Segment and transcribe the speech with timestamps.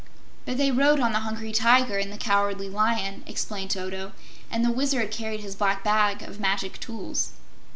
[0.47, 4.13] "But they rode on the Hungry Tiger and the Cowardly Lion," explained Toto,
[4.49, 7.33] "and the Wizard carried his Black Bag of Magic Tools."